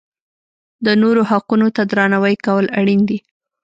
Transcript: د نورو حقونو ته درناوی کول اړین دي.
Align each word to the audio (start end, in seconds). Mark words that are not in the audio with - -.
د 0.85 0.87
نورو 1.01 1.21
حقونو 1.29 1.67
ته 1.75 1.81
درناوی 1.91 2.35
کول 2.45 2.65
اړین 2.79 3.01
دي. 3.09 3.19